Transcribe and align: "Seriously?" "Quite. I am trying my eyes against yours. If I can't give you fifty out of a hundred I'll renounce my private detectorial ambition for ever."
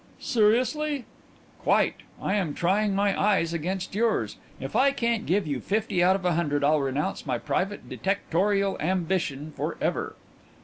"Seriously?" 0.19 1.05
"Quite. 1.61 1.97
I 2.19 2.33
am 2.33 2.55
trying 2.55 2.95
my 2.95 3.21
eyes 3.21 3.53
against 3.53 3.93
yours. 3.93 4.37
If 4.59 4.75
I 4.75 4.89
can't 4.89 5.27
give 5.27 5.45
you 5.45 5.59
fifty 5.59 6.03
out 6.03 6.15
of 6.15 6.25
a 6.25 6.31
hundred 6.33 6.63
I'll 6.63 6.81
renounce 6.81 7.23
my 7.27 7.37
private 7.37 7.87
detectorial 7.87 8.79
ambition 8.81 9.53
for 9.55 9.77
ever." 9.79 10.15